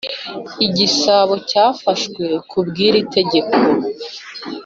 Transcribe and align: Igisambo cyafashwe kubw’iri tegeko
Igisambo 0.65 1.35
cyafashwe 1.49 2.23
kubw’iri 2.49 2.99
tegeko 3.15 3.53